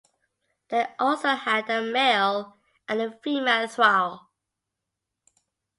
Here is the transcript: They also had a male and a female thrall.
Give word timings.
They 0.69 0.87
also 0.97 1.27
had 1.35 1.69
a 1.69 1.79
male 1.83 2.57
and 2.89 2.99
a 3.03 3.11
female 3.21 3.67
thrall. 3.67 4.31